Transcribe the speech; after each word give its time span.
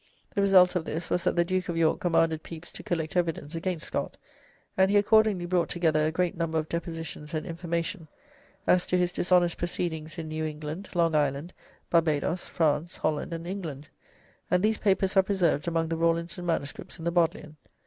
The 0.33 0.41
result 0.41 0.73
of 0.75 0.83
this 0.83 1.11
was 1.11 1.23
that 1.25 1.35
the 1.35 1.45
Duke 1.45 1.69
of 1.69 1.77
York 1.77 1.99
commanded 1.99 2.41
Pepys 2.41 2.71
to 2.71 2.81
collect 2.81 3.15
evidence 3.15 3.53
against 3.53 3.85
Scott, 3.85 4.17
and 4.75 4.89
he 4.89 4.97
accordingly 4.97 5.45
brought 5.45 5.69
together 5.69 6.07
a 6.07 6.11
great 6.11 6.35
number 6.35 6.57
of 6.57 6.67
depositions 6.67 7.35
and 7.35 7.45
information 7.45 8.07
as 8.65 8.87
to 8.87 8.97
his 8.97 9.11
dishonest 9.11 9.59
proceedings 9.59 10.17
in 10.17 10.27
New 10.29 10.43
England, 10.43 10.89
Long 10.95 11.13
Island, 11.13 11.53
Barbadoes, 11.91 12.47
France, 12.47 12.97
Holland, 12.97 13.31
and 13.31 13.45
England, 13.45 13.89
and 14.49 14.63
these 14.63 14.79
papers 14.79 15.15
are 15.15 15.21
preserved 15.21 15.67
among 15.67 15.89
the 15.89 15.97
Rawlinson 15.97 16.47
Manuscripts 16.47 16.97
in 16.97 17.05
the 17.05 17.11
Bodleian. 17.11 17.57